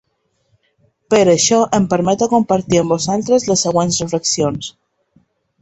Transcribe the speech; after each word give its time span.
Per 1.13 1.19
això 1.33 1.59
em 1.79 1.85
permeto 1.91 2.29
compartir 2.33 2.81
amb 2.81 2.97
vosaltres 2.97 3.47
les 3.53 3.65
següents 3.67 4.03
reflexions. 4.05 4.73